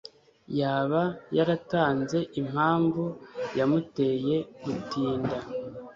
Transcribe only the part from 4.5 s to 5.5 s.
gutinda?